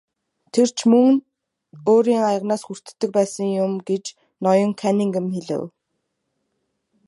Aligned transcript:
Тэр 0.53 0.69
ч 0.77 0.79
мөн 0.91 1.15
өөрийн 1.91 2.23
аяганаас 2.29 2.63
хүртдэг 2.65 3.09
байсан 3.17 3.47
юм 3.63 3.73
гэж 3.89 4.05
ноён 4.43 4.71
Каннингем 4.81 5.27
хэлэв. 5.35 5.63